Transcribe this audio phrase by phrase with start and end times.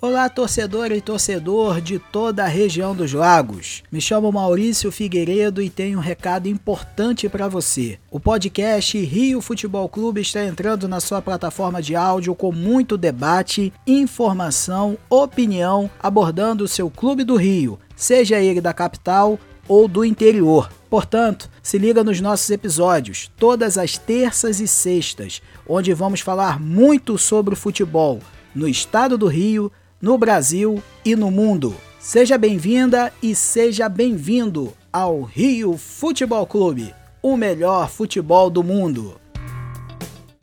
[0.00, 3.82] Olá, torcedor e torcedor de toda a região dos lagos.
[3.90, 7.98] Me chamo Maurício Figueiredo e tenho um recado importante para você.
[8.08, 13.72] O podcast Rio Futebol Clube está entrando na sua plataforma de áudio com muito debate,
[13.84, 19.36] informação, opinião, abordando o seu clube do Rio, seja ele da capital
[19.66, 20.70] ou do interior.
[20.88, 27.18] Portanto, se liga nos nossos episódios, todas as terças e sextas, onde vamos falar muito
[27.18, 28.20] sobre o futebol
[28.54, 31.74] no estado do Rio no Brasil e no mundo.
[31.98, 39.20] Seja bem-vinda e seja bem-vindo ao Rio Futebol Clube, o melhor futebol do mundo.